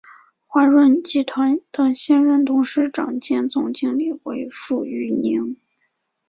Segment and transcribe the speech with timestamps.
[0.47, 5.57] 华润集团的现任董事长兼总经理为傅育宁。